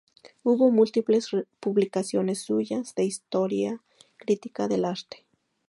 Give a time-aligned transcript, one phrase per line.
[0.41, 1.29] Hubo múltiples
[1.59, 5.27] publicaciones suyas, de historia y crítica del arte.